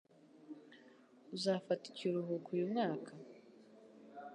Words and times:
Uzafata 1.35 1.83
ikiruhuko 1.91 2.47
uyu 2.55 2.67
mwaka? 2.71 3.11